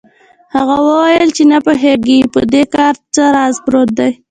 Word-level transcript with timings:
هغه 0.55 0.75
وویل 0.87 1.29
چې 1.35 1.43
نه 1.51 1.57
پوهېږي 1.65 2.19
په 2.33 2.39
دې 2.53 2.63
کار 2.75 2.93
کې 3.01 3.07
څه 3.15 3.23
راز 3.35 3.55
پروت 3.65 3.89
دی. 3.99 4.11